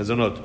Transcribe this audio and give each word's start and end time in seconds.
Mezonot. 0.00 0.38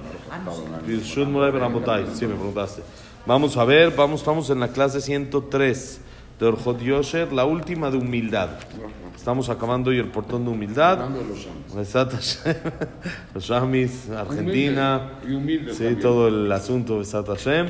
Sí, 2.13 2.25
me 2.27 2.35
preguntaste. 2.35 2.81
Vamos 3.25 3.55
a 3.55 3.63
ver, 3.63 3.91
vamos, 3.95 4.19
estamos 4.19 4.49
en 4.49 4.59
la 4.59 4.67
clase 4.67 4.99
103 4.99 6.01
de 6.39 6.45
Orjot 6.45 6.81
Yosher, 6.81 7.31
la 7.31 7.45
última 7.45 7.89
de 7.89 7.97
humildad. 7.97 8.49
Estamos 9.15 9.49
acabando 9.49 9.91
hoy 9.91 9.97
el 9.99 10.09
portón 10.09 10.43
de 10.43 10.51
humildad. 10.51 10.97
De 11.73 11.73
los 13.33 13.45
Shamis, 13.45 14.09
Argentina. 14.09 15.11
Y 15.27 15.33
humilde 15.33 15.73
Sí, 15.73 15.95
todo 16.01 16.27
el 16.27 16.51
asunto 16.51 16.99
Besat 16.99 17.25
Hashem. 17.27 17.67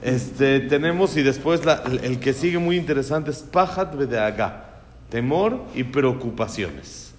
Este, 0.00 0.60
tenemos, 0.60 1.16
y 1.18 1.22
después 1.22 1.64
la- 1.66 1.82
el 2.02 2.18
que 2.18 2.32
sigue 2.32 2.58
muy 2.58 2.76
interesante 2.76 3.30
es 3.30 3.38
Pajat 3.42 3.94
Bedeaga. 3.96 4.64
Temor 5.10 5.60
y 5.74 5.84
preocupaciones. 5.84 7.11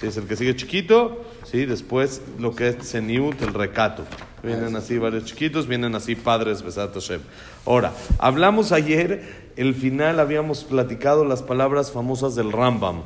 Sí, 0.00 0.06
es 0.06 0.16
el 0.16 0.26
que 0.26 0.34
sigue 0.34 0.56
chiquito. 0.56 1.22
Sí, 1.44 1.66
después 1.66 2.22
lo 2.38 2.54
que 2.54 2.68
es 2.68 2.76
Seniut, 2.86 3.42
el 3.42 3.52
recato. 3.52 4.04
Vienen 4.42 4.74
así 4.74 4.96
varios 4.96 5.26
chiquitos, 5.26 5.66
vienen 5.66 5.94
así 5.94 6.14
padres 6.14 6.62
Besat 6.62 6.94
Hashem. 6.94 7.20
Ahora, 7.66 7.92
hablamos 8.18 8.72
ayer, 8.72 9.50
el 9.56 9.74
final 9.74 10.18
habíamos 10.18 10.64
platicado 10.64 11.26
las 11.26 11.42
palabras 11.42 11.92
famosas 11.92 12.34
del 12.34 12.50
Rambam, 12.50 13.02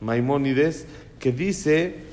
Maimónides, 0.00 0.86
que 1.18 1.30
dice 1.32 2.04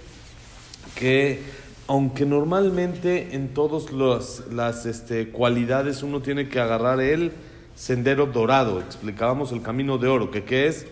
que 0.96 1.40
aunque 1.88 2.26
normalmente 2.26 3.34
en 3.34 3.54
todas 3.54 3.94
las 3.94 4.86
este, 4.86 5.30
cualidades 5.30 6.04
uno 6.04 6.22
tiene 6.22 6.50
que 6.50 6.60
agarrar 6.60 7.00
el 7.00 7.32
sendero 7.76 8.26
dorado, 8.26 8.82
explicábamos 8.82 9.54
el 9.54 9.62
camino 9.62 9.98
de 9.98 10.10
oro, 10.10 10.32
que 10.32 10.44
qué 10.44 10.68
es 10.68 10.86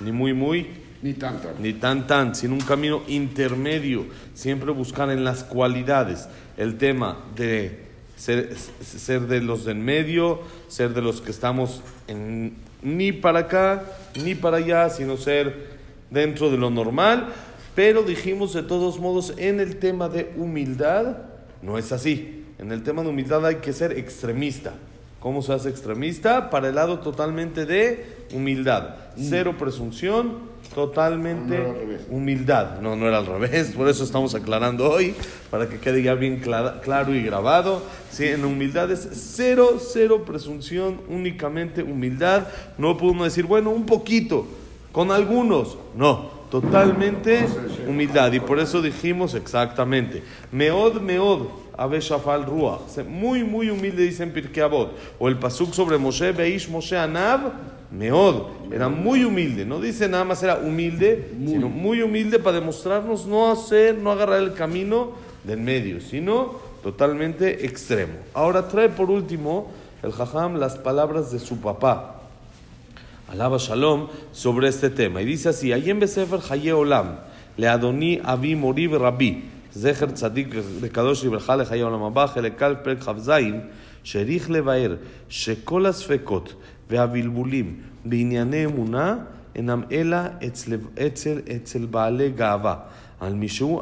ni 0.00 0.10
muy 0.10 0.34
muy 0.34 0.89
Ni 1.02 1.14
tanto. 1.14 1.48
ni 1.58 1.72
tan 1.72 2.06
tan, 2.06 2.34
sino 2.34 2.54
un 2.54 2.60
camino 2.60 3.02
intermedio, 3.08 4.04
siempre 4.34 4.70
buscar 4.70 5.10
en 5.10 5.24
las 5.24 5.44
cualidades 5.44 6.28
el 6.58 6.76
tema 6.76 7.18
de 7.34 7.86
ser, 8.16 8.54
ser 8.82 9.22
de 9.22 9.40
los 9.40 9.64
del 9.64 9.78
medio, 9.78 10.40
ser 10.68 10.92
de 10.92 11.00
los 11.00 11.20
que 11.22 11.30
estamos 11.30 11.82
en- 12.06 12.54
ni 12.82 13.12
para 13.12 13.40
acá 13.40 13.82
ni 14.22 14.34
para 14.34 14.58
allá, 14.58 14.90
sino 14.90 15.16
ser 15.16 15.68
dentro 16.10 16.50
de 16.50 16.58
lo 16.58 16.68
normal, 16.70 17.28
pero 17.74 18.02
dijimos 18.02 18.52
de 18.52 18.62
todos 18.62 18.98
modos 18.98 19.32
en 19.38 19.58
el 19.60 19.76
tema 19.76 20.08
de 20.08 20.32
humildad, 20.36 21.16
no 21.62 21.78
es 21.78 21.92
así, 21.92 22.44
en 22.58 22.72
el 22.72 22.82
tema 22.82 23.02
de 23.02 23.08
humildad 23.08 23.46
hay 23.46 23.56
que 23.56 23.72
ser 23.72 23.92
extremista. 23.96 24.74
¿Cómo 25.20 25.42
se 25.42 25.52
hace 25.52 25.68
extremista? 25.68 26.48
Para 26.50 26.68
el 26.68 26.74
lado 26.74 26.98
totalmente 27.00 27.66
de 27.66 28.16
humildad. 28.32 28.94
Cero 29.18 29.54
presunción, 29.58 30.38
totalmente 30.74 31.58
No 31.58 31.62
era 31.62 31.70
al 31.70 31.76
revés. 31.76 32.00
humildad. 32.08 32.80
No, 32.80 32.96
no 32.96 33.06
era 33.06 33.18
al 33.18 33.26
revés, 33.26 33.72
por 33.76 33.86
eso 33.88 34.02
estamos 34.02 34.34
aclarando 34.34 34.90
hoy, 34.90 35.14
para 35.50 35.68
que 35.68 35.78
quede 35.78 36.02
ya 36.02 36.14
bien 36.14 36.40
clara- 36.40 36.80
claro 36.80 37.14
y 37.14 37.22
grabado. 37.22 37.82
Sí, 38.10 38.26
en 38.28 38.44
humildad 38.46 38.90
es 38.90 39.06
cero, 39.12 39.78
cero 39.78 40.24
presunción, 40.24 41.00
únicamente 41.08 41.82
humildad. 41.82 42.46
No 42.78 42.96
puede 42.96 43.12
uno 43.12 43.24
decir, 43.24 43.44
bueno, 43.44 43.70
un 43.70 43.84
poquito, 43.84 44.46
con 44.90 45.10
algunos. 45.10 45.76
No, 45.96 46.39
totalmente 46.50 47.46
humildad. 47.88 48.32
Y 48.32 48.40
por 48.40 48.58
eso 48.58 48.82
dijimos 48.82 49.34
exactamente, 49.34 50.22
meod, 50.52 51.00
meod. 51.00 51.46
Ave 51.80 51.98
Shafal 51.98 52.44
Ruach. 52.44 52.98
Muy, 53.08 53.42
muy 53.42 53.70
humilde, 53.70 54.02
dicen 54.02 54.32
Pirkei 54.32 54.62
Avot. 54.62 54.92
O 55.18 55.28
el 55.28 55.38
pasuk 55.38 55.72
sobre 55.72 55.96
Moshe, 55.96 56.30
Beish 56.32 56.68
Moshe 56.68 56.94
Anab, 56.94 57.52
Meod. 57.90 58.70
Era 58.70 58.90
muy 58.90 59.24
humilde. 59.24 59.64
No 59.64 59.80
dice 59.80 60.06
nada 60.06 60.24
más 60.24 60.42
era 60.42 60.56
humilde, 60.56 61.30
sino 61.46 61.70
muy 61.70 62.02
humilde 62.02 62.38
para 62.38 62.60
demostrarnos 62.60 63.24
no 63.24 63.50
hacer, 63.50 63.96
no 63.96 64.12
agarrar 64.12 64.42
el 64.42 64.52
camino 64.52 65.12
del 65.42 65.60
medio, 65.60 66.02
sino 66.02 66.56
totalmente 66.82 67.64
extremo. 67.64 68.12
Ahora 68.34 68.68
trae 68.68 68.90
por 68.90 69.10
último 69.10 69.70
el 70.02 70.12
Jajam 70.12 70.56
las 70.56 70.76
palabras 70.76 71.32
de 71.32 71.38
su 71.38 71.62
papá. 71.62 72.19
Alaba 73.30 73.58
Shalom 73.58 74.08
sobre 74.32 74.68
este 74.68 74.90
tema. 74.90 75.22
Y 75.22 75.24
dice 75.24 75.50
así, 75.50 75.72
en 75.72 76.00
Besefer 76.00 76.40
Haye 76.50 76.72
Olam, 76.72 77.20
le 77.56 77.68
Adoni 77.68 78.20
Avi 78.24 78.56
Mori 78.56 78.88
Rabbi, 78.88 79.42
זכר 79.72 80.06
צדיק 80.06 80.48
וקדוש 80.80 81.24
לברכה 81.24 81.56
לחיי 81.56 81.82
העולם 81.82 82.02
הבא, 82.02 82.26
חלק 82.26 82.62
א', 82.62 82.74
פרק 82.82 83.02
כ"ז, 83.02 83.30
שהעריך 84.02 84.50
לבאר 84.50 84.96
שכל 85.28 85.86
הספקות 85.86 86.54
והבלבולים 86.90 87.76
בענייני 88.04 88.64
אמונה 88.64 89.16
אינם 89.54 89.82
אלא 89.92 90.16
אצל, 90.46 90.76
אצל, 91.06 91.40
אצל 91.56 91.86
בעלי 91.86 92.30
גאווה. 92.30 92.76
על 93.20 93.34
מי 93.34 93.48
שהוא 93.48 93.80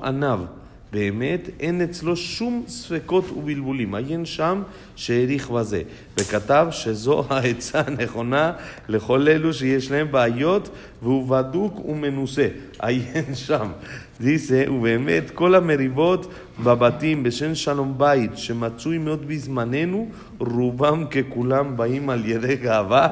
באמת 0.93 1.51
אין 1.61 1.81
אצלו 1.81 2.17
שום 2.17 2.65
ספקות 2.69 3.31
ובלבולים. 3.31 3.95
עיין 3.95 4.25
שם 4.25 4.63
שהעריך 4.97 5.51
בזה, 5.51 5.83
וכתב 6.19 6.67
שזו 6.71 7.25
העצה 7.31 7.81
הנכונה 7.87 8.53
לכל 8.89 9.29
אלו 9.29 9.55
שיש 9.55 9.91
להם 9.91 10.13
בעיות 10.13 10.69
והוא 11.03 11.29
בדוק 11.29 11.89
ומנוסה. 11.89 12.49
עיין 12.79 13.35
שם. 13.35 13.69
דיסה, 14.21 14.65
ובאמת 14.71 15.31
כל 15.31 15.55
המריבות 15.55 16.33
בבתים 16.65 17.23
בשם 17.23 17.55
שלום 17.55 17.95
בית 17.97 18.39
שמצוי 18.39 18.99
מאוד 18.99 19.29
בזמננו, 19.29 20.09
רובם 20.39 21.05
ככולם 21.07 21.77
באים 21.77 22.11
על 22.11 22.27
ידי 22.27 22.57
גאווה, 22.57 23.09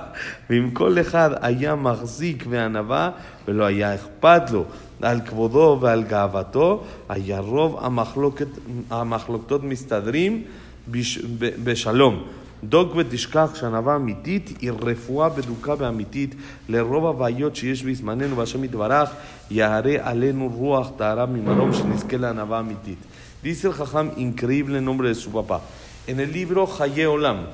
ואם 0.51 0.71
כל 0.71 1.01
אחד 1.01 1.31
היה 1.41 1.75
מחזיק 1.75 2.47
בענווה 2.47 3.11
ולא 3.49 3.65
היה 3.65 3.95
אכפת 3.95 4.51
לו 4.51 4.65
על 5.02 5.22
כבודו 5.22 5.78
ועל 5.82 6.04
גאוותו, 6.04 6.84
היה 7.10 7.40
רוב 7.40 7.78
המחלוקת, 7.82 8.48
המחלוקתות 8.90 9.64
מסתדרים 9.64 10.44
בש, 10.88 11.18
ב, 11.18 11.50
בשלום. 11.64 12.24
דוק 12.64 12.96
ותשכח 12.96 13.52
שענווה 13.56 13.96
אמיתית 13.96 14.58
היא 14.62 14.72
רפואה 14.72 15.30
בדוקה 15.30 15.74
ואמיתית 15.78 16.36
לרוב 16.70 17.06
הבעיות 17.06 17.56
שיש 17.56 17.84
בזמננו, 17.84 18.38
והשם 18.38 18.64
יתברך 18.64 19.10
יערה 19.52 19.96
עלינו 20.02 20.52
רוח 20.56 20.90
טהרה 20.98 21.26
ממרום 21.26 21.74
שנזכה 21.74 22.18
לענווה 22.18 22.60
אמיתית. 22.60 22.98
Dice 23.44 23.68
el 23.70 23.74
Jajam 23.74 24.12
increíble 24.18 24.78
en 24.78 24.86
nombre 24.86 25.10
de 25.10 25.16
su 25.16 25.32
papá. 25.32 25.62
En 26.06 26.20
el 26.20 26.32
libro 26.32 26.70
Haye 26.80 27.08
Olam, 27.08 27.48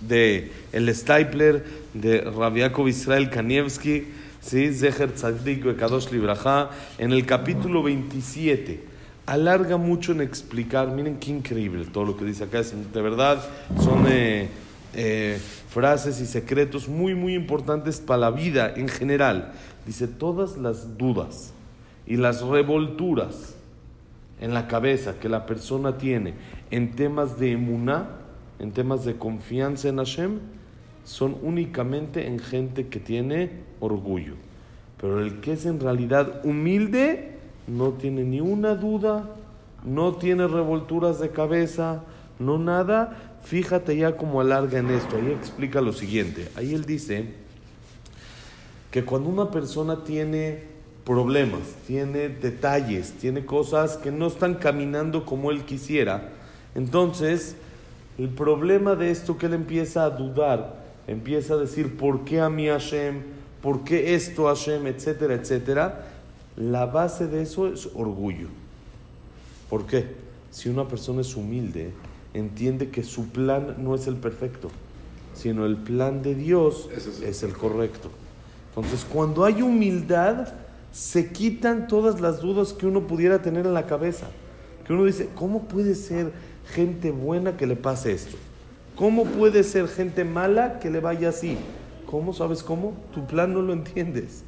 de 0.00 0.50
el 0.72 0.92
Stapler, 0.92 1.64
de 1.94 2.22
Rabiakov 2.22 2.88
Israel 2.88 3.30
Kanievski, 3.30 4.08
¿sí? 4.47 4.73
Zeher 4.73 5.13
Tzadik 5.13 5.75
Kadosh 5.75 6.09
Libraja, 6.09 6.69
en 6.97 7.11
el 7.11 7.25
capítulo 7.25 7.83
27, 7.83 8.81
alarga 9.25 9.75
mucho 9.75 10.13
en 10.13 10.21
explicar, 10.21 10.87
miren 10.87 11.17
qué 11.17 11.31
increíble 11.31 11.85
todo 11.91 12.05
lo 12.05 12.17
que 12.17 12.23
dice 12.23 12.45
acá, 12.45 12.59
es, 12.59 12.73
de 12.93 13.01
verdad 13.01 13.43
son 13.77 14.05
eh, 14.07 14.47
eh, 14.93 15.37
frases 15.69 16.21
y 16.21 16.25
secretos 16.25 16.87
muy, 16.87 17.13
muy 17.13 17.35
importantes 17.35 17.99
para 17.99 18.19
la 18.19 18.31
vida 18.31 18.73
en 18.73 18.87
general. 18.87 19.51
Dice, 19.85 20.07
todas 20.07 20.57
las 20.57 20.97
dudas 20.97 21.51
y 22.05 22.15
las 22.15 22.41
revolturas 22.41 23.55
en 24.39 24.53
la 24.53 24.67
cabeza 24.67 25.19
que 25.19 25.27
la 25.27 25.45
persona 25.45 25.97
tiene 25.97 26.35
en 26.71 26.95
temas 26.95 27.37
de 27.37 27.51
emuná, 27.51 28.11
en 28.59 28.71
temas 28.71 29.03
de 29.03 29.17
confianza 29.17 29.89
en 29.89 29.97
Hashem, 29.97 30.39
son 31.03 31.37
únicamente 31.41 32.27
en 32.27 32.39
gente 32.39 32.87
que 32.87 32.99
tiene 32.99 33.66
orgullo. 33.79 34.33
Pero 34.99 35.19
el 35.19 35.39
que 35.39 35.53
es 35.53 35.65
en 35.65 35.79
realidad 35.79 36.41
humilde 36.45 37.37
no 37.67 37.91
tiene 37.91 38.23
ni 38.23 38.41
una 38.41 38.75
duda, 38.75 39.29
no 39.83 40.15
tiene 40.15 40.47
revolturas 40.47 41.19
de 41.19 41.29
cabeza, 41.29 42.03
no 42.39 42.57
nada. 42.57 43.37
Fíjate 43.43 43.95
ya 43.95 44.17
cómo 44.17 44.41
alarga 44.41 44.79
en 44.79 44.89
esto. 44.89 45.17
Ahí 45.17 45.31
explica 45.31 45.81
lo 45.81 45.93
siguiente. 45.93 46.49
Ahí 46.55 46.73
él 46.73 46.85
dice 46.85 47.33
que 48.91 49.03
cuando 49.03 49.29
una 49.29 49.51
persona 49.51 50.03
tiene 50.03 50.63
problemas, 51.05 51.61
tiene 51.85 52.27
detalles, 52.27 53.13
tiene 53.13 53.45
cosas 53.45 53.95
que 53.95 54.11
no 54.11 54.27
están 54.27 54.55
caminando 54.55 55.25
como 55.25 55.51
él 55.51 55.63
quisiera, 55.63 56.31
entonces 56.75 57.55
el 58.17 58.27
problema 58.29 58.95
de 58.95 59.11
esto 59.11 59.37
que 59.37 59.45
él 59.45 59.53
empieza 59.53 60.03
a 60.03 60.09
dudar, 60.09 60.83
empieza 61.07 61.53
a 61.53 61.57
decir, 61.57 61.95
¿por 61.95 62.25
qué 62.25 62.41
a 62.41 62.49
mí 62.49 62.67
Hashem? 62.67 63.36
¿Por 63.67 63.83
qué 63.83 64.15
esto 64.15 64.45
Hashem? 64.45 64.87
Etcétera, 64.87 65.33
etcétera. 65.33 66.05
La 66.55 66.85
base 66.85 67.27
de 67.27 67.41
eso 67.41 67.67
es 67.67 67.89
orgullo. 67.95 68.47
¿Por 69.69 69.85
qué? 69.85 70.05
Si 70.51 70.69
una 70.69 70.87
persona 70.87 71.19
es 71.19 71.35
humilde, 71.35 71.91
entiende 72.33 72.91
que 72.91 73.03
su 73.03 73.27
plan 73.27 73.75
no 73.79 73.93
es 73.93 74.07
el 74.07 74.15
perfecto, 74.15 74.69
sino 75.33 75.65
el 75.65 75.75
plan 75.75 76.23
de 76.23 76.33
Dios 76.33 76.87
es 76.95 77.07
el 77.07 77.23
es 77.25 77.43
el 77.43 77.51
correcto. 77.51 78.09
Entonces, 78.69 79.03
cuando 79.03 79.43
hay 79.43 79.61
humildad, 79.61 80.47
se 80.93 81.33
quitan 81.33 81.89
todas 81.89 82.21
las 82.21 82.39
dudas 82.39 82.71
que 82.71 82.87
uno 82.87 83.05
pudiera 83.05 83.41
tener 83.41 83.65
en 83.65 83.73
la 83.73 83.85
cabeza. 83.85 84.27
Que 84.85 84.93
uno 84.93 85.03
dice, 85.03 85.27
¿cómo 85.35 85.63
puede 85.63 85.93
ser 85.95 86.31
gente 86.73 87.11
buena 87.11 87.57
que 87.57 87.67
le 87.67 87.75
pase 87.75 88.13
esto? 88.13 88.37
¿Cómo 88.95 89.25
puede 89.25 89.65
ser 89.65 89.89
gente 89.89 90.23
mala 90.23 90.79
que 90.79 90.89
le 90.89 91.01
vaya 91.01 91.27
así? 91.27 91.57
¿Cómo 92.09 92.33
sabes 92.33 92.63
cómo? 92.63 92.93
Tu 93.13 93.25
plan 93.25 93.53
no 93.53 93.61
lo 93.61 93.73
entiendes. 93.73 94.43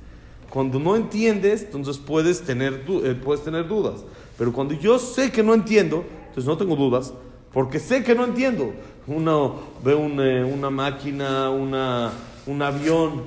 Cuando 0.50 0.80
no 0.80 0.96
entiendes, 0.96 1.64
entonces 1.64 1.98
puedes 1.98 2.42
tener, 2.42 2.86
eh, 2.88 3.16
puedes 3.22 3.44
tener 3.44 3.68
dudas. 3.68 4.04
Pero 4.38 4.54
cuando 4.54 4.74
yo 4.74 4.98
sé 4.98 5.32
que 5.32 5.44
no 5.44 5.54
entiendo, 5.54 6.06
entonces 6.30 6.46
no 6.46 6.58
tengo 6.58 6.76
dudas, 6.76 7.14
porque 7.54 7.80
sé 7.80 8.04
que 8.04 8.16
no 8.16 8.24
entiendo. 8.24 8.72
Uno 9.06 9.56
ve 9.84 9.92
eh, 9.92 10.44
una 10.44 10.70
máquina, 10.70 11.50
una, 11.50 12.14
un 12.48 12.62
avión, 12.62 13.24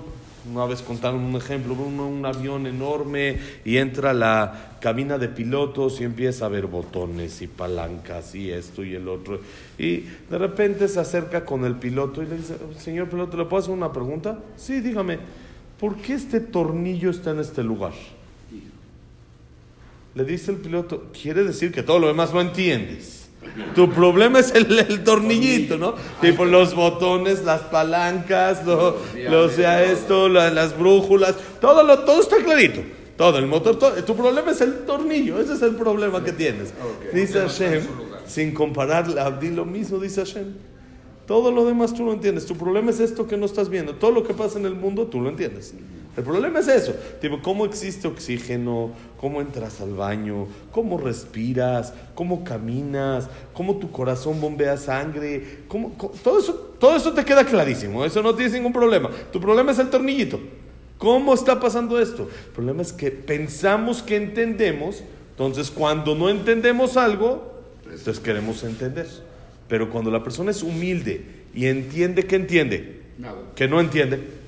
una 0.50 0.66
vez 0.66 0.82
contaron 0.82 1.20
un 1.20 1.36
ejemplo, 1.36 1.74
uno 1.74 2.08
un 2.08 2.24
avión 2.26 2.66
enorme 2.66 3.38
y 3.64 3.76
entra 3.76 4.10
a 4.10 4.14
la 4.14 4.76
cabina 4.80 5.18
de 5.18 5.28
pilotos 5.28 6.00
y 6.00 6.04
empieza 6.04 6.46
a 6.46 6.48
ver 6.48 6.66
botones 6.66 7.40
y 7.42 7.46
palancas 7.46 8.34
y 8.34 8.50
esto 8.50 8.84
y 8.84 8.94
el 8.94 9.08
otro. 9.08 9.40
Y 9.78 9.98
de 10.30 10.38
repente 10.38 10.88
se 10.88 11.00
acerca 11.00 11.44
con 11.44 11.64
el 11.64 11.76
piloto 11.76 12.22
y 12.22 12.26
le 12.26 12.36
dice, 12.36 12.56
señor 12.78 13.08
piloto, 13.08 13.36
¿le 13.36 13.44
puedo 13.44 13.62
hacer 13.62 13.74
una 13.74 13.92
pregunta? 13.92 14.40
Sí, 14.56 14.80
dígame, 14.80 15.18
¿por 15.78 15.96
qué 15.96 16.14
este 16.14 16.40
tornillo 16.40 17.10
está 17.10 17.30
en 17.30 17.40
este 17.40 17.62
lugar? 17.62 17.92
Le 20.14 20.24
dice 20.24 20.50
el 20.50 20.58
piloto, 20.58 21.10
quiere 21.20 21.44
decir 21.44 21.72
que 21.72 21.82
todo 21.82 21.98
lo 21.98 22.08
demás 22.08 22.34
no 22.34 22.40
entiendes. 22.40 23.21
Tu 23.74 23.90
problema 23.90 24.38
es 24.38 24.54
el, 24.54 25.04
tornillito, 25.04 25.76
¿no? 25.76 25.94
Tipo 26.20 26.44
los 26.44 26.74
botones, 26.74 27.44
las 27.44 27.60
palancas, 27.62 28.64
lo, 28.64 28.96
lo 29.28 29.48
sea 29.50 29.84
esto, 29.84 30.28
las 30.28 30.78
brújulas, 30.78 31.34
todo, 31.60 31.82
lo, 31.82 32.00
todo 32.00 32.20
está 32.20 32.36
clarito. 32.36 32.80
Todo, 33.16 33.38
el 33.38 33.46
motor, 33.46 33.78
tu 34.04 34.16
problema 34.16 34.50
es 34.50 34.60
el 34.62 34.84
tornillo, 34.86 35.38
ese 35.38 35.52
es 35.52 35.62
el 35.62 35.76
problema 35.76 36.24
que 36.24 36.32
tienes. 36.32 36.72
Dice 37.12 37.40
Hashem, 37.40 37.82
sin 38.26 38.54
comparar 38.54 39.06
Abdi 39.18 39.50
lo 39.50 39.64
mismo, 39.64 39.98
dice 39.98 40.24
Hashem. 40.24 40.54
Todo 41.26 41.52
lo 41.52 41.64
demás 41.64 41.94
tú 41.94 42.04
lo 42.04 42.12
entiendes. 42.12 42.46
Tu 42.46 42.56
problema 42.56 42.90
es 42.90 43.00
esto 43.00 43.28
que 43.28 43.36
no 43.36 43.46
estás 43.46 43.68
viendo. 43.68 43.94
Todo 43.94 44.10
lo 44.10 44.24
que 44.24 44.34
pasa 44.34 44.58
en 44.58 44.66
el 44.66 44.74
mundo 44.74 45.06
tú 45.06 45.20
lo 45.20 45.28
entiendes. 45.28 45.74
El 46.14 46.24
problema 46.24 46.58
es 46.58 46.68
eso, 46.68 46.94
tipo, 47.22 47.40
cómo 47.40 47.64
existe 47.64 48.06
oxígeno, 48.06 48.90
cómo 49.18 49.40
entras 49.40 49.80
al 49.80 49.94
baño, 49.94 50.46
cómo 50.70 50.98
respiras, 50.98 51.94
cómo 52.14 52.44
caminas, 52.44 53.30
cómo 53.54 53.76
tu 53.76 53.90
corazón 53.90 54.38
bombea 54.38 54.76
sangre, 54.76 55.60
cómo, 55.68 55.92
todo, 56.22 56.38
eso, 56.38 56.74
todo 56.78 56.96
eso 56.96 57.14
te 57.14 57.24
queda 57.24 57.46
clarísimo, 57.46 58.04
eso 58.04 58.22
no 58.22 58.34
tienes 58.34 58.52
ningún 58.52 58.74
problema. 58.74 59.10
Tu 59.32 59.40
problema 59.40 59.72
es 59.72 59.78
el 59.78 59.88
tornillito. 59.88 60.38
¿Cómo 60.98 61.32
está 61.32 61.58
pasando 61.58 61.98
esto? 61.98 62.28
El 62.46 62.52
problema 62.52 62.82
es 62.82 62.92
que 62.92 63.10
pensamos 63.10 64.02
que 64.02 64.16
entendemos, 64.16 65.02
entonces 65.30 65.70
cuando 65.70 66.14
no 66.14 66.28
entendemos 66.28 66.98
algo, 66.98 67.54
entonces 67.84 68.20
queremos 68.20 68.62
entender. 68.64 69.08
Pero 69.66 69.88
cuando 69.88 70.10
la 70.10 70.22
persona 70.22 70.50
es 70.50 70.62
humilde 70.62 71.24
y 71.54 71.66
entiende 71.66 72.24
que 72.24 72.36
entiende, 72.36 73.00
que 73.54 73.66
no 73.66 73.80
entiende, 73.80 74.41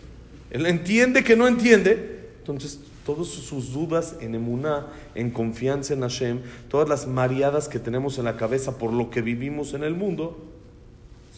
él 0.55 0.67
entiende 0.67 1.25
que 1.25 1.35
no 1.35 1.49
entiende, 1.49 2.29
entonces 2.39 2.79
todas 3.05 3.27
sus 3.27 3.73
dudas 3.73 4.15
en 4.21 4.37
emuná, 4.37 4.87
en 5.17 5.33
confianza 5.33 5.95
en 5.95 6.03
Hashem, 6.03 6.43
todas 6.69 6.89
las 6.89 7.09
mareadas 7.09 7.67
que 7.69 7.81
tenemos 7.81 8.19
en 8.19 8.25
la 8.27 8.37
cabeza 8.37 8.79
por 8.79 8.93
lo 8.93 9.11
que 9.11 9.21
vivimos 9.21 9.75
en 9.75 9.83
el 9.83 9.97
mundo, 9.97 10.39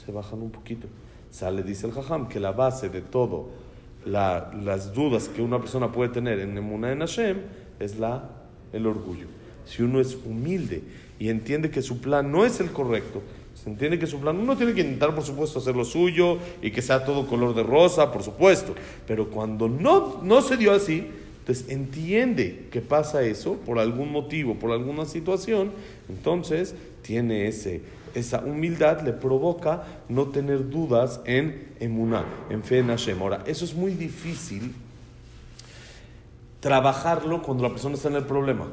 se 0.04 0.12
bajan 0.12 0.42
un 0.42 0.50
poquito. 0.50 0.86
Sale, 1.30 1.62
dice 1.62 1.86
el 1.86 1.94
Jajam, 1.94 2.28
que 2.28 2.38
la 2.40 2.52
base 2.52 2.90
de 2.90 3.00
todo, 3.00 3.48
las 4.04 4.92
dudas 4.92 5.28
que 5.28 5.40
una 5.40 5.60
persona 5.60 5.90
puede 5.90 6.10
tener 6.10 6.38
en 6.40 6.58
emuná 6.58 6.92
en 6.92 6.98
Hashem, 6.98 7.38
es 7.80 7.98
la, 7.98 8.28
el 8.74 8.86
orgullo. 8.86 9.28
Si 9.64 9.82
uno 9.82 9.98
es 9.98 10.14
humilde 10.26 10.82
y 11.18 11.30
entiende 11.30 11.70
que 11.70 11.80
su 11.80 12.02
plan 12.02 12.30
no 12.30 12.44
es 12.44 12.60
el 12.60 12.70
correcto, 12.70 13.22
se 13.56 13.70
entiende 13.70 13.98
que 13.98 14.06
su 14.06 14.20
plan, 14.20 14.38
uno 14.38 14.54
tiene 14.54 14.74
que 14.74 14.82
intentar, 14.82 15.14
por 15.14 15.24
supuesto, 15.24 15.58
hacer 15.58 15.74
lo 15.74 15.84
suyo 15.84 16.38
y 16.60 16.70
que 16.70 16.82
sea 16.82 17.04
todo 17.04 17.26
color 17.26 17.54
de 17.54 17.62
rosa, 17.62 18.12
por 18.12 18.22
supuesto. 18.22 18.74
Pero 19.06 19.30
cuando 19.30 19.66
no, 19.66 20.20
no 20.22 20.42
se 20.42 20.58
dio 20.58 20.72
así, 20.72 21.10
entonces 21.40 21.70
entiende 21.70 22.68
que 22.70 22.82
pasa 22.82 23.22
eso 23.22 23.54
por 23.54 23.78
algún 23.78 24.12
motivo, 24.12 24.56
por 24.56 24.72
alguna 24.72 25.06
situación, 25.06 25.72
entonces 26.08 26.74
tiene 27.00 27.48
ese, 27.48 27.80
esa 28.14 28.40
humildad, 28.40 29.00
le 29.00 29.14
provoca 29.14 29.84
no 30.10 30.26
tener 30.26 30.68
dudas 30.68 31.20
en 31.24 31.72
emuná, 31.80 32.26
en 32.50 32.62
fe 32.62 32.80
en 32.80 32.88
Hashem. 32.88 33.22
Ahora, 33.22 33.42
eso 33.46 33.64
es 33.64 33.74
muy 33.74 33.92
difícil 33.92 34.74
trabajarlo 36.60 37.40
cuando 37.42 37.62
la 37.62 37.70
persona 37.70 37.94
está 37.94 38.08
en 38.08 38.16
el 38.16 38.24
problema. 38.24 38.66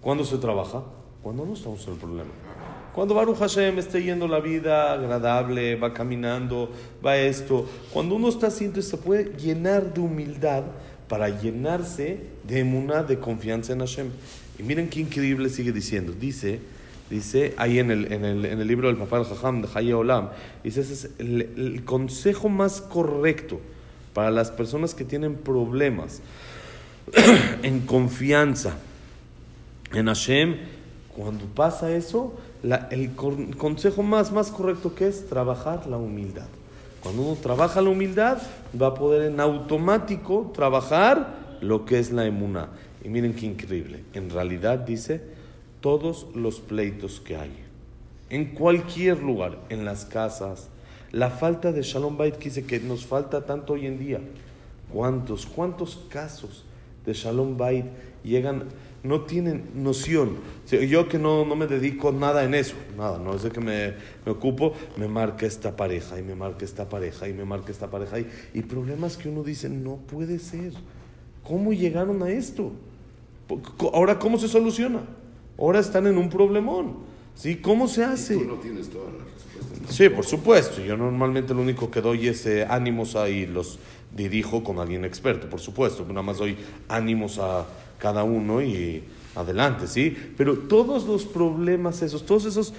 ¿Cuándo 0.00 0.24
se 0.24 0.38
trabaja? 0.38 0.82
Cuando 1.22 1.46
no 1.46 1.54
estamos 1.54 1.86
en 1.86 1.92
el 1.92 1.98
problema. 2.00 2.47
Cuando 2.94 3.14
Baruch 3.14 3.38
Hashem 3.38 3.78
esté 3.78 4.02
yendo 4.02 4.26
la 4.26 4.40
vida 4.40 4.92
agradable, 4.92 5.76
va 5.76 5.92
caminando, 5.94 6.70
va 7.04 7.16
esto, 7.16 7.68
cuando 7.92 8.16
uno 8.16 8.28
está 8.28 8.48
haciendo 8.48 8.82
se 8.82 8.96
puede 8.96 9.36
llenar 9.36 9.94
de 9.94 10.00
humildad 10.00 10.64
para 11.08 11.28
llenarse 11.28 12.18
de 12.44 12.60
emuná, 12.60 13.02
de 13.02 13.18
confianza 13.18 13.72
en 13.72 13.80
Hashem. 13.80 14.10
Y 14.58 14.62
miren 14.62 14.88
qué 14.88 15.00
increíble 15.00 15.48
sigue 15.48 15.72
diciendo. 15.72 16.12
Dice, 16.12 16.60
dice 17.08 17.54
ahí 17.56 17.78
en 17.78 17.90
el, 17.90 18.12
en 18.12 18.24
el, 18.24 18.44
en 18.44 18.60
el 18.60 18.66
libro 18.66 18.88
del 18.88 18.96
Papá 18.96 19.24
Jajam 19.24 19.62
de 19.62 19.68
Haye 19.74 19.94
Olam, 19.94 20.30
dice, 20.62 20.80
ese 20.80 20.92
es 20.92 21.10
el, 21.18 21.42
el 21.56 21.84
consejo 21.84 22.48
más 22.48 22.80
correcto 22.80 23.60
para 24.12 24.30
las 24.30 24.50
personas 24.50 24.94
que 24.94 25.04
tienen 25.04 25.36
problemas 25.36 26.20
en 27.62 27.80
confianza 27.80 28.76
en 29.92 30.06
Hashem. 30.06 30.56
Cuando 31.16 31.46
pasa 31.46 31.90
eso, 31.92 32.38
el 32.62 33.10
consejo 33.56 34.02
más, 34.02 34.32
más 34.32 34.50
correcto 34.50 34.94
que 34.94 35.08
es 35.08 35.28
trabajar 35.28 35.86
la 35.86 35.96
humildad. 35.96 36.46
Cuando 37.02 37.22
uno 37.22 37.36
trabaja 37.40 37.80
la 37.80 37.90
humildad, 37.90 38.38
va 38.80 38.88
a 38.88 38.94
poder 38.94 39.30
en 39.30 39.40
automático 39.40 40.50
trabajar 40.54 41.58
lo 41.60 41.84
que 41.84 41.98
es 41.98 42.10
la 42.10 42.26
emuna. 42.26 42.68
Y 43.04 43.08
miren 43.08 43.34
qué 43.34 43.46
increíble. 43.46 44.04
En 44.14 44.30
realidad 44.30 44.80
dice, 44.80 45.22
todos 45.80 46.26
los 46.34 46.58
pleitos 46.60 47.20
que 47.20 47.36
hay, 47.36 47.52
en 48.30 48.46
cualquier 48.46 49.22
lugar, 49.22 49.58
en 49.68 49.84
las 49.84 50.04
casas, 50.04 50.68
la 51.12 51.30
falta 51.30 51.72
de 51.72 51.82
Shalom 51.82 52.16
Bait 52.16 52.36
que 52.36 52.50
dice 52.50 52.66
que 52.66 52.80
nos 52.80 53.06
falta 53.06 53.46
tanto 53.46 53.74
hoy 53.74 53.86
en 53.86 53.98
día. 53.98 54.20
¿Cuántos, 54.92 55.46
cuántos 55.46 55.96
casos 56.08 56.64
de 57.06 57.14
Shalom 57.14 57.56
Bait 57.56 57.86
llegan 58.24 58.64
no 59.02 59.22
tienen 59.22 59.64
noción. 59.74 60.36
Yo 60.70 61.08
que 61.08 61.18
no, 61.18 61.44
no, 61.44 61.56
me 61.56 61.66
dedico 61.66 62.12
nada 62.12 62.44
en 62.44 62.54
eso, 62.54 62.74
nada, 62.96 63.18
no 63.18 63.34
es 63.34 63.42
de 63.42 63.50
que 63.50 63.60
me, 63.60 63.94
me, 64.24 64.32
ocupo, 64.32 64.72
me 64.96 65.08
marca 65.08 65.46
esta 65.46 65.76
pareja 65.76 66.18
y 66.18 66.22
me 66.22 66.34
marca 66.34 66.64
esta 66.64 66.88
pareja 66.88 67.28
y 67.28 67.32
me 67.32 67.44
marca 67.44 67.70
esta 67.70 67.90
pareja 67.90 68.18
y, 68.20 68.26
y 68.54 68.62
problemas 68.62 69.16
que 69.16 69.28
uno 69.28 69.42
dice, 69.42 69.68
no 69.68 69.96
puede 69.96 70.38
ser. 70.38 70.72
¿Cómo 71.44 71.72
llegaron 71.72 72.22
a 72.22 72.28
esto? 72.28 72.72
Ahora, 73.92 74.18
¿cómo 74.18 74.38
se 74.38 74.48
soluciona? 74.48 75.00
Ahora 75.58 75.80
están 75.80 76.06
en 76.06 76.18
un 76.18 76.28
problemón. 76.28 77.08
¿Sí? 77.34 77.56
¿Cómo 77.56 77.86
se 77.86 78.04
hace? 78.04 78.34
tú 78.34 78.44
no 78.44 78.54
tienes 78.54 78.90
todas 78.90 79.12
las 79.14 79.22
respuestas. 79.22 79.96
Sí, 79.96 80.08
por 80.08 80.26
supuesto. 80.26 80.82
Yo 80.82 80.96
normalmente 80.96 81.54
lo 81.54 81.62
único 81.62 81.88
que 81.90 82.00
doy 82.00 82.26
es 82.26 82.44
eh, 82.46 82.66
ánimos 82.68 83.14
ahí, 83.14 83.46
los 83.46 83.78
dirijo 84.14 84.64
con 84.64 84.80
alguien 84.80 85.04
experto, 85.04 85.48
por 85.48 85.60
supuesto. 85.60 86.04
Nada 86.08 86.22
más 86.22 86.38
doy 86.38 86.56
ánimos 86.88 87.38
a 87.38 87.64
cada 87.98 88.24
uno 88.24 88.62
y 88.62 89.02
adelante, 89.34 89.86
¿sí? 89.86 90.16
Pero 90.36 90.58
todos 90.58 91.06
los 91.06 91.24
problemas 91.24 92.02
esos, 92.02 92.24
todos 92.24 92.44
esos 92.44 92.74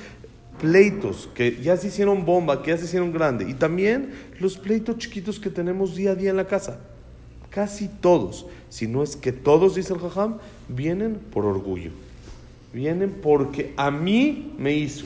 pleitos 0.60 1.30
que 1.34 1.58
ya 1.62 1.78
se 1.78 1.88
hicieron 1.88 2.26
bomba, 2.26 2.62
que 2.62 2.72
ya 2.72 2.78
se 2.78 2.86
hicieron 2.86 3.12
grande, 3.14 3.50
y 3.50 3.54
también 3.54 4.12
los 4.40 4.58
pleitos 4.58 4.98
chiquitos 4.98 5.40
que 5.40 5.50
tenemos 5.50 5.96
día 5.96 6.12
a 6.12 6.16
día 6.16 6.32
en 6.32 6.38
la 6.38 6.48
casa, 6.48 6.80
casi 7.50 7.88
todos, 7.88 8.46
si 8.70 8.88
no 8.88 9.04
es 9.04 9.16
que 9.16 9.32
todos, 9.32 9.76
dice 9.76 9.94
el 9.94 10.00
Jajam, 10.00 10.38
vienen 10.68 11.16
por 11.32 11.46
orgullo, 11.46 11.92
vienen 12.74 13.16
porque 13.22 13.74
a 13.78 13.90
mí 13.92 14.54
me 14.58 14.74
hizo. 14.74 15.06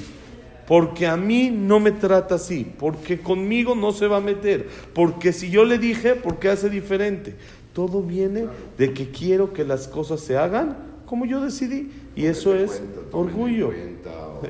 Porque 0.66 1.08
a 1.08 1.18
mí 1.18 1.50
no 1.52 1.82
me 1.82 1.92
trata 1.92 2.36
así, 2.36 2.66
porque 2.80 3.20
conmigo 3.20 3.76
no 3.76 3.92
se 3.92 4.08
va 4.08 4.18
a 4.18 4.22
meter, 4.22 4.70
porque 4.94 5.34
si 5.34 5.50
yo 5.50 5.66
le 5.66 5.78
dije, 5.78 6.16
porque 6.16 6.48
hace 6.48 6.70
diferente. 6.70 7.36
Todo 7.74 8.02
viene 8.02 8.46
de 8.78 8.94
que 8.94 9.10
quiero 9.10 9.52
que 9.52 9.66
las 9.66 9.88
cosas 9.88 10.22
se 10.22 10.38
hagan 10.38 10.78
como 11.06 11.26
yo 11.26 11.42
decidí. 11.42 11.92
Y 12.16 12.26
eso 12.26 12.56
es 12.56 12.82
orgullo. 13.12 13.72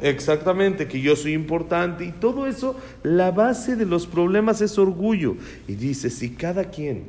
Exactamente, 0.02 0.88
que 0.88 1.02
yo 1.02 1.16
soy 1.16 1.34
importante. 1.34 2.06
Y 2.06 2.12
todo 2.12 2.48
eso, 2.48 2.76
la 3.04 3.32
base 3.32 3.76
de 3.76 3.86
los 3.86 4.08
problemas 4.08 4.62
es 4.62 4.78
orgullo. 4.78 5.36
Y 5.68 5.76
dice, 5.76 6.10
si 6.10 6.32
cada 6.32 6.66
quien, 6.66 7.08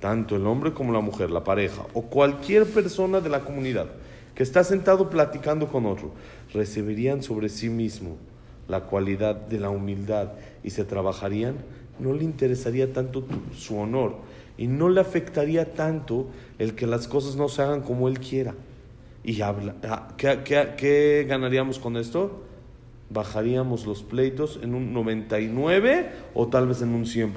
tanto 0.00 0.36
el 0.36 0.46
hombre 0.46 0.72
como 0.72 0.92
la 0.92 1.00
mujer, 1.00 1.30
la 1.30 1.44
pareja, 1.44 1.82
o 1.94 2.02
cualquier 2.02 2.66
persona 2.66 3.20
de 3.20 3.28
la 3.28 3.40
comunidad, 3.40 3.88
que 4.34 4.42
está 4.42 4.62
sentado 4.64 5.10
platicando 5.10 5.68
con 5.68 5.86
otro, 5.86 6.12
recibirían 6.52 7.22
sobre 7.22 7.48
sí 7.48 7.68
mismo 7.68 8.16
la 8.68 8.84
cualidad 8.84 9.34
de 9.34 9.58
la 9.58 9.70
humildad 9.70 10.32
y 10.62 10.70
se 10.70 10.84
trabajarían, 10.84 11.56
no 11.98 12.12
le 12.12 12.24
interesaría 12.24 12.92
tanto 12.92 13.24
su 13.56 13.76
honor 13.76 14.16
y 14.58 14.66
no 14.66 14.88
le 14.88 15.00
afectaría 15.00 15.72
tanto 15.72 16.28
el 16.58 16.74
que 16.74 16.86
las 16.86 17.06
cosas 17.06 17.36
no 17.36 17.48
se 17.48 17.62
hagan 17.62 17.80
como 17.80 18.08
él 18.08 18.18
quiera. 18.18 18.54
Y 19.22 19.40
habla, 19.40 19.76
ah, 19.84 20.08
¿qué, 20.16 21.26
ganaríamos 21.28 21.78
con 21.78 21.96
esto? 21.96 22.44
Bajaríamos 23.08 23.86
los 23.86 24.02
pleitos 24.02 24.58
en 24.62 24.74
un 24.74 24.92
99 24.92 26.10
o 26.34 26.48
tal 26.48 26.66
vez 26.66 26.82
en 26.82 26.90
un 26.90 27.04
100%. 27.04 27.32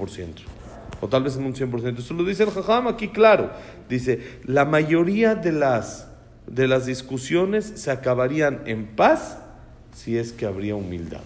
O 0.99 1.07
tal 1.07 1.23
vez 1.23 1.37
en 1.37 1.45
un 1.45 1.53
100%. 1.53 1.99
Eso 1.99 2.13
lo 2.15 2.25
dice 2.25 2.43
el 2.43 2.49
Jajam 2.49 2.87
aquí 2.87 3.07
claro. 3.09 3.51
Dice, 3.87 4.39
la 4.45 4.65
mayoría 4.65 5.35
de 5.35 5.51
las, 5.51 6.09
de 6.47 6.67
las 6.67 6.85
discusiones 6.87 7.65
se 7.75 7.91
acabarían 7.91 8.61
en 8.65 8.87
paz 8.87 9.39
si 9.93 10.17
es 10.17 10.31
que 10.33 10.45
habría 10.45 10.75
humildad. 10.75 11.21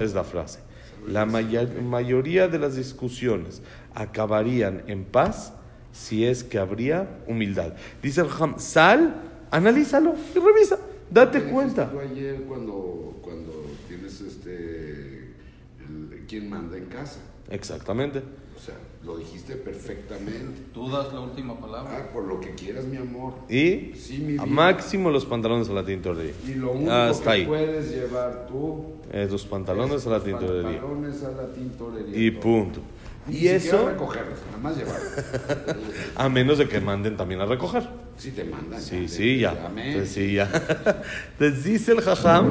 Es 0.00 0.12
la 0.14 0.24
frase. 0.24 0.60
La 1.06 1.26
maya- 1.26 1.68
mayoría 1.82 2.48
de 2.48 2.58
las 2.58 2.76
discusiones 2.76 3.62
acabarían 3.94 4.82
en 4.86 5.04
paz 5.04 5.52
si 5.92 6.24
es 6.26 6.42
que 6.44 6.58
habría 6.58 7.08
humildad. 7.26 7.74
Dice 8.02 8.22
el 8.22 8.28
Ham, 8.38 8.58
sal, 8.58 9.14
analízalo 9.50 10.14
y 10.34 10.38
revisa. 10.38 10.78
Date 11.10 11.42
¿Qué 11.44 11.50
cuenta. 11.50 11.90
tú 11.90 12.00
ayer 12.00 12.42
cuando, 12.48 13.18
cuando 13.22 13.52
tienes 13.88 14.20
este. 14.20 15.34
el- 15.80 16.24
¿Quién 16.26 16.48
manda 16.48 16.76
en 16.76 16.86
casa? 16.86 17.20
Exactamente. 17.50 18.18
O 18.20 18.60
sea, 18.60 18.74
lo 19.04 19.16
dijiste 19.18 19.56
perfectamente. 19.56 20.62
Tú 20.72 20.90
das 20.90 21.12
la 21.12 21.20
última 21.20 21.58
palabra. 21.60 21.90
Ah, 22.08 22.12
por 22.12 22.24
lo 22.24 22.40
que 22.40 22.54
quieras, 22.54 22.84
mi 22.86 22.96
amor. 22.96 23.34
Y 23.48 23.92
Sí, 23.96 24.18
mi 24.18 24.38
a 24.38 24.44
vida. 24.44 24.46
máximo 24.46 25.10
los 25.10 25.24
pantalones 25.26 25.68
a 25.68 25.72
la 25.72 25.84
tintorería. 25.84 26.32
Y 26.46 26.54
lo 26.54 26.72
único 26.72 26.90
Hasta 26.92 27.24
que 27.24 27.30
ahí. 27.30 27.46
puedes 27.46 27.90
llevar 27.90 28.46
tú. 28.48 28.84
Eh, 29.12 29.28
los 29.30 29.44
pantalones 29.44 29.96
es 30.00 30.06
a 30.06 30.10
la 30.10 30.16
los 30.16 30.24
tintorería. 30.24 30.80
Pantalones 30.80 31.22
a 31.22 31.30
la 31.32 31.52
tintorería. 31.52 32.18
Y 32.18 32.30
punto. 32.30 32.80
Ni 33.26 33.36
Y 33.36 33.48
eso, 33.48 33.88
recogerlos, 33.88 34.38
nada 34.50 34.58
más 34.62 34.76
llevarlos. 34.76 35.12
a 36.16 36.28
menos 36.28 36.58
de 36.58 36.68
que 36.68 36.78
manden 36.80 37.16
también 37.16 37.40
a 37.40 37.46
recoger. 37.46 37.88
Si 38.18 38.30
te 38.32 38.44
mandan. 38.44 38.80
Sí, 38.80 39.02
ya, 39.02 39.08
sí, 39.08 39.16
te- 39.18 39.38
ya. 39.38 39.66
Amén. 39.66 39.86
Entonces, 39.88 40.14
sí, 40.14 40.32
ya. 40.34 40.50
Entonces 41.38 41.64
dice 41.64 41.92
el 41.92 42.00
jajam, 42.02 42.48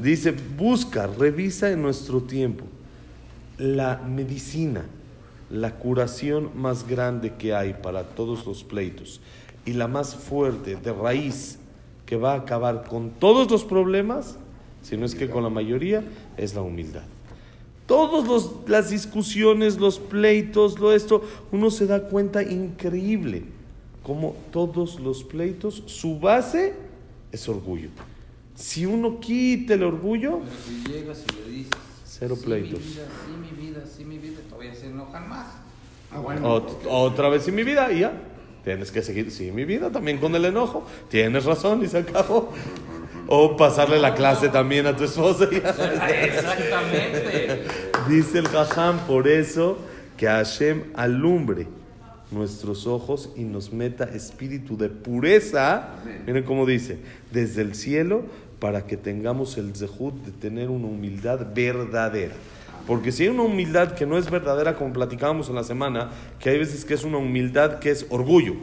dice, 0.00 0.34
busca, 0.56 1.06
revisa 1.06 1.70
en 1.70 1.80
nuestro 1.82 2.22
tiempo 2.22 2.64
la 3.58 3.98
medicina, 3.98 4.84
la 5.50 5.74
curación 5.74 6.50
más 6.54 6.86
grande 6.86 7.34
que 7.34 7.54
hay 7.54 7.74
para 7.74 8.04
todos 8.04 8.46
los 8.46 8.64
pleitos 8.64 9.20
y 9.64 9.72
la 9.72 9.88
más 9.88 10.14
fuerte 10.14 10.76
de 10.76 10.92
raíz 10.92 11.58
que 12.04 12.16
va 12.16 12.32
a 12.32 12.36
acabar 12.36 12.84
con 12.84 13.10
todos 13.10 13.50
los 13.50 13.64
problemas, 13.64 14.38
si 14.82 14.96
no 14.96 15.04
es 15.04 15.14
que 15.14 15.28
con 15.28 15.42
la 15.42 15.50
mayoría, 15.50 16.04
es 16.36 16.54
la 16.54 16.62
humildad. 16.62 17.02
Todas 17.86 18.50
las 18.66 18.90
discusiones, 18.90 19.78
los 19.78 19.98
pleitos, 19.98 20.78
lo 20.78 20.92
esto, 20.92 21.22
uno 21.52 21.70
se 21.70 21.86
da 21.86 22.08
cuenta 22.08 22.42
increíble 22.42 23.44
como 24.02 24.36
todos 24.52 25.00
los 25.00 25.24
pleitos, 25.24 25.82
su 25.86 26.20
base 26.20 26.74
es 27.32 27.48
orgullo. 27.48 27.88
Si 28.54 28.86
uno 28.86 29.18
quita 29.18 29.74
el 29.74 29.82
orgullo, 29.82 30.40
si 30.64 30.92
llegas 30.92 31.24
y 31.24 31.50
le 31.50 31.56
dices. 31.56 31.85
Cero 32.18 32.36
"Sí, 32.36 32.44
pleitos. 32.46 32.80
Mi 32.80 32.86
vida, 32.86 33.04
sí, 33.24 33.32
mi 33.36 33.66
vida, 33.66 33.80
sí, 33.96 34.04
mi 34.04 34.18
vida. 34.18 34.38
Todavía 34.48 34.74
se 34.74 34.86
enojan 34.86 35.28
más. 35.28 35.46
Ah, 36.12 36.18
bueno. 36.20 36.40
ot- 36.56 36.66
porque- 36.66 36.88
otra 36.88 37.28
vez 37.28 37.46
en 37.48 37.54
mi 37.54 37.62
vida, 37.64 37.90
y 37.92 38.00
ya. 38.00 38.12
Tienes 38.64 38.90
que 38.90 39.00
seguir, 39.02 39.30
sí, 39.30 39.52
mi 39.52 39.64
vida, 39.64 39.90
también 39.92 40.18
con 40.18 40.34
el 40.34 40.44
enojo. 40.44 40.86
Tienes 41.08 41.44
razón, 41.44 41.84
y 41.84 41.88
se 41.88 41.98
acabó. 41.98 42.52
O 43.28 43.56
pasarle 43.56 43.98
la 43.98 44.14
clase 44.14 44.48
también 44.48 44.86
a 44.86 44.96
tu 44.96 45.04
esposa. 45.04 45.48
y 45.50 45.60
ya. 45.60 45.70
Exactamente. 46.24 47.62
Dice 48.08 48.38
el 48.38 48.48
Jajam, 48.48 48.98
por 49.06 49.26
eso 49.28 49.78
que 50.16 50.26
Hashem 50.26 50.84
alumbre 50.94 51.66
nuestros 52.30 52.86
ojos 52.86 53.30
y 53.36 53.42
nos 53.42 53.72
meta 53.72 54.04
espíritu 54.04 54.76
de 54.76 54.88
pureza. 54.88 55.90
Miren 56.26 56.44
cómo 56.44 56.66
dice, 56.66 56.98
desde 57.32 57.62
el 57.62 57.74
cielo 57.74 58.22
para 58.58 58.86
que 58.86 58.96
tengamos 58.96 59.58
el 59.58 59.74
zehut 59.74 60.14
de 60.24 60.32
tener 60.32 60.70
una 60.70 60.86
humildad 60.86 61.46
verdadera. 61.54 62.34
Porque 62.86 63.10
si 63.12 63.24
hay 63.24 63.28
una 63.30 63.42
humildad 63.42 63.92
que 63.92 64.06
no 64.06 64.16
es 64.16 64.30
verdadera, 64.30 64.76
como 64.76 64.92
platicábamos 64.92 65.48
en 65.48 65.56
la 65.56 65.64
semana, 65.64 66.10
que 66.38 66.50
hay 66.50 66.58
veces 66.58 66.84
que 66.84 66.94
es 66.94 67.04
una 67.04 67.18
humildad 67.18 67.78
que 67.80 67.90
es 67.90 68.06
orgullo. 68.10 68.54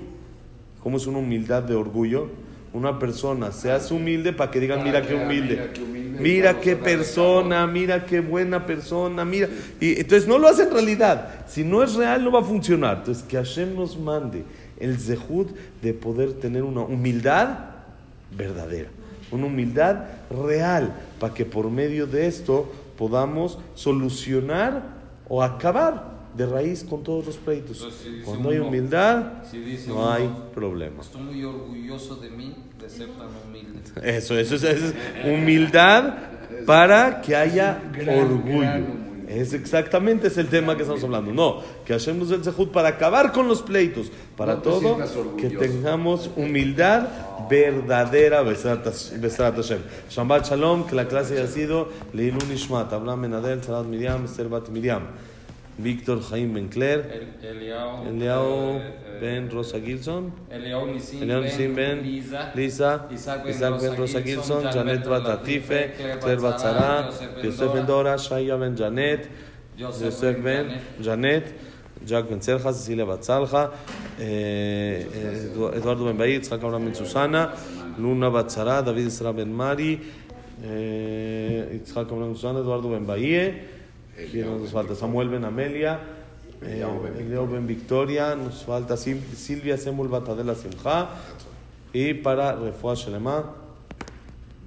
¿Cómo 0.81 0.97
es 0.97 1.07
una 1.07 1.19
humildad 1.19 1.63
de 1.63 1.75
orgullo? 1.75 2.27
Una 2.73 2.97
persona 2.97 3.51
se 3.51 3.71
hace 3.71 3.93
humilde 3.93 4.33
para 4.33 4.49
que 4.49 4.59
digan, 4.59 4.83
mira 4.83 5.01
qué 5.01 5.13
ah, 5.13 5.23
humilde. 5.23 5.55
mira 5.55 5.73
qué 5.73 5.83
humilde, 5.83 6.19
Mira 6.19 6.59
qué 6.59 6.75
persona, 6.75 7.67
mira 7.67 8.05
qué 8.05 8.19
buena 8.19 8.65
persona, 8.65 9.25
mira. 9.25 9.47
Y 9.79 9.99
entonces 9.99 10.27
no 10.27 10.37
lo 10.37 10.47
hace 10.47 10.63
en 10.63 10.71
realidad. 10.71 11.45
Si 11.47 11.63
no 11.63 11.83
es 11.83 11.93
real, 11.95 12.23
no 12.23 12.31
va 12.31 12.39
a 12.39 12.43
funcionar. 12.43 12.97
Entonces 12.97 13.23
que 13.23 13.37
Hashem 13.37 13.75
nos 13.75 13.97
mande 13.97 14.43
el 14.79 14.97
zehut 14.99 15.49
de 15.81 15.93
poder 15.93 16.33
tener 16.33 16.63
una 16.63 16.81
humildad 16.81 17.59
verdadera, 18.35 18.89
una 19.33 19.47
humildad 19.47 20.05
real, 20.29 20.93
para 21.19 21.33
que 21.33 21.45
por 21.45 21.69
medio 21.69 22.07
de 22.07 22.27
esto 22.27 22.71
podamos 22.97 23.57
solucionar 23.75 24.83
o 25.27 25.41
acabar 25.41 26.11
de 26.35 26.45
raíz 26.45 26.83
con 26.83 27.03
todos 27.03 27.25
los 27.25 27.37
pleitos. 27.37 27.77
Entonces, 27.77 28.01
si 28.01 28.21
Cuando 28.23 28.49
hay 28.49 28.57
humildad, 28.59 29.43
si 29.49 29.59
dice 29.59 29.89
no 29.89 29.95
uno, 29.95 30.11
hay 30.11 30.29
problema. 30.53 31.01
Estoy 31.01 31.21
muy 31.21 31.43
orgulloso 31.43 32.15
de 32.15 32.29
mí, 32.31 32.55
de 32.81 32.89
ser 32.89 33.07
tan 33.09 33.27
humilde. 33.47 33.79
Eso, 34.03 34.37
eso, 34.37 34.55
es- 34.55 34.63
eso 34.63 34.85
es 34.87 34.93
humildad 35.25 36.13
para 36.65 37.21
que 37.21 37.35
haya 37.35 37.81
Gran, 37.93 38.19
orgullo. 38.31 38.59
gran 38.61 38.83
humildad. 38.83 39.12
Es 39.27 39.53
exactamente 39.53 40.27
es 40.27 40.37
el 40.37 40.47
tema 40.47 40.75
que 40.75 40.83
estamos 40.83 41.03
hablando. 41.03 41.33
No, 41.33 41.61
que 41.85 41.93
hacemos 41.93 42.31
el 42.31 42.43
zehut 42.43 42.71
para 42.71 42.89
acabar 42.89 43.31
con 43.31 43.47
los 43.47 43.61
pleitos, 43.61 44.11
para 44.35 44.55
No 44.55 44.61
te 44.61 44.69
todo, 44.69 44.97
que 45.37 45.49
tengamos 45.49 46.29
humildad 46.35 47.07
verdadera. 47.49 48.41
Besat 48.41 48.85
Hashem. 49.55 49.79
Shabbat 50.09 50.49
Shalom, 50.49 50.85
que 50.85 50.95
la 50.95 51.07
clase 51.07 51.33
haya 51.37 51.47
sido 51.47 51.89
Leilun 52.13 52.51
Ishmat, 52.51 52.91
Abraham 52.93 53.21
Menadel, 53.21 53.63
Sarat 53.63 53.85
Miriam, 53.85 54.25
Esther 54.25 54.49
Bat 54.49 54.69
Miriam, 54.69 55.03
Víctor 55.77 56.21
Jaime 56.21 56.53
Bencler, 56.53 56.99
El, 57.41 57.57
Eliao, 57.57 58.05
Eliao 58.07 58.75
eh, 58.77 58.93
eh, 59.05 59.19
Ben 59.19 59.49
Rosa 59.49 59.79
Gilson. 59.79 60.31
Eliao 60.51 60.85
Nisim 60.85 61.19
Ben, 61.75 61.75
Ben, 61.75 62.03
Lisa, 62.03 62.51
Lisa, 62.55 63.07
Isaac 63.11 63.43
Ben 63.43 63.49
Isaac 63.55 63.81
Ben 63.81 63.95
Rosa 63.97 64.21
Gilson, 64.21 64.61
Janet 64.61 64.73
Janet 64.75 65.09
Bat 65.09 65.23
Latife, 65.23 65.93
Claire 66.21 66.41
Bat 66.41 66.59
Zara, 66.59 67.09
Yosef 67.43 67.73
Ben 67.73 67.85
Dora, 67.87 68.17
Shaya 68.17 68.57
Ben 68.59 68.75
Janet, 68.75 69.27
Joseph 69.75 70.05
Yosef 70.05 70.35
Ben 70.43 70.67
Ben 70.67 70.79
Janet, 71.01 71.45
Jack 72.05 72.29
Ben 72.29 72.39
Cerja, 72.39 72.71
Cecilia 72.71 73.05
Bat 73.05 73.23
Salja, 73.23 73.71
eh, 74.19 75.07
Edu- 75.55 75.73
Eduardo 75.75 76.05
Ben 76.05 76.17
Abraham 76.63 76.85
Ben 76.85 76.93
Susana, 76.93 77.51
Luna 77.97 78.29
Bat 78.29 78.51
Zara, 78.51 78.81
David 78.83 79.07
Isra 79.07 79.31
Ben 79.35 79.51
Mari, 79.51 79.99
eh, 80.63 81.77
Itzhak 81.81 82.11
Abraham 82.11 82.35
Ben 82.91 83.05
¿quién 84.31 84.59
nos 84.61 84.71
falta? 84.71 84.95
Samuel 84.95 85.29
Ben 85.29 85.43
Amelia, 85.45 85.99
eh, 86.61 86.83
Eliao 87.19 87.47
Ben 87.47 87.65
Victoria, 87.67 88.35
nos 88.35 88.63
falta 88.63 88.95
Sil- 88.97 89.21
Silvia 89.35 89.77
Semul 89.77 90.07
Batadela 90.07 90.55
Simcha, 90.55 91.09
y 91.93 92.13
para 92.15 92.55
Refuah 92.55 92.95
Shelema, 92.95 93.55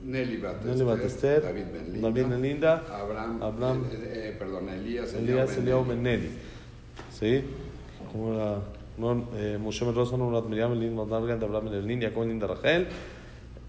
Nelly 0.04 0.36
Batester, 0.36 1.42
David 1.42 1.64
Benlinda, 1.72 2.08
David 2.08 2.26
Benlinda, 2.26 2.84
Abraham, 2.92 3.42
Abraham, 3.42 3.84
eh, 3.92 4.12
eh, 4.32 4.36
perdón, 4.38 4.68
Elías, 4.68 5.12
Elías 5.14 5.56
Eliao 5.56 5.84
Benelli. 5.84 6.30
¿Sí? 7.10 7.42
¿Cómo 8.12 8.34
era? 8.34 8.58
No, 8.98 9.28
eh, 9.34 9.58
Moshe 9.60 9.84
Ben 9.84 9.94
Rosa, 9.94 10.16
Nurat 10.16 10.44
Miriam, 10.46 10.72
Elin 10.72 10.94
Madargan, 10.94 11.42
Abraham 11.42 11.64
Ben 11.70 11.74
Elin, 11.74 12.00
Jacob 12.02 12.24
Linda 12.26 12.46
Rachel. 12.46 12.86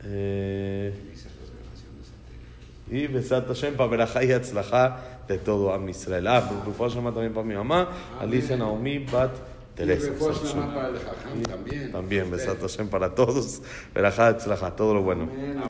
Eh, 0.05 0.93
y 2.91 3.07
Besat 3.07 3.47
Hashem 3.47 3.75
para 3.75 3.89
Berajá 3.89 4.23
y 4.23 4.27
de 5.27 5.37
todo 5.37 5.73
Am 5.73 5.87
Israel. 5.89 6.27
Ah, 6.27 6.49
Refuah 6.65 6.89
Shelema 6.89 7.11
también 7.11 7.33
para 7.33 7.45
mi 7.45 7.55
mamá, 7.55 7.89
Alicia 8.19 8.55
Naomi 8.57 8.99
Bat 8.99 9.31
Y 9.35 9.77
Teresa. 9.77 10.11
más 10.11 10.73
para 10.73 10.87
el 10.89 10.97
Jajam 10.99 11.43
también. 11.43 11.91
También, 11.91 12.31
Besat 12.31 12.59
Hashem 12.59 12.87
para 12.87 13.13
todos. 13.13 13.61
Berajá, 13.93 14.29
Atzlajá, 14.29 14.75
todo 14.75 14.93
lo 14.95 15.03
bueno. 15.03 15.29